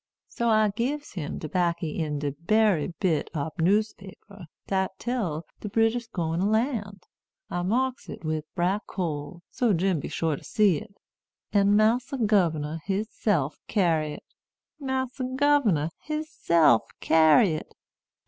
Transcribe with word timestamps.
So 0.27 0.49
I 0.49 0.69
gibs 0.75 1.11
him 1.13 1.37
de 1.37 1.47
backy 1.47 1.99
in 1.99 2.17
de 2.17 2.31
bery 2.31 2.87
bit 2.99 3.29
ob 3.35 3.59
newspaper 3.59 4.47
dat 4.65 4.97
tell 4.97 5.45
de 5.59 5.69
British 5.69 6.07
gwine 6.07 6.39
to 6.39 6.45
lan'. 6.47 7.01
I 7.51 7.61
marks 7.61 8.09
it 8.09 8.23
wid 8.25 8.43
brack 8.55 8.87
coal, 8.87 9.43
so 9.51 9.73
Jim 9.73 9.99
be 9.99 10.07
sure 10.07 10.37
to 10.37 10.43
see 10.43 10.77
it. 10.77 10.95
An' 11.53 11.75
Massa 11.75 12.17
Gubernor 12.17 12.79
hisself 12.83 13.59
carry 13.67 14.13
it! 14.13 14.23
Massa 14.79 15.21
Gubernor 15.23 15.91
hisself 16.01 16.81
carry 16.99 17.53
it! 17.53 17.75